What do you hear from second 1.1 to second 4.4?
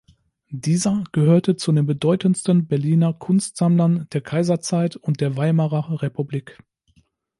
gehörte zu den bedeutendsten Berliner Kunstsammlern der